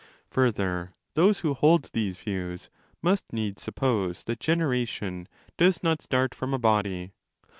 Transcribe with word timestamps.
Further, 0.31 0.95
those 1.13 1.41
who 1.41 1.53
hold 1.53 1.91
these 1.93 2.17
views 2.17 2.71
must 3.03 3.31
needs 3.31 3.61
suppose 3.61 4.23
that 4.23 4.39
generation 4.39 5.27
does 5.57 5.83
not 5.83 6.01
start 6.01 6.33
from 6.33 6.55
a 6.55 6.57
body. 6.57 7.11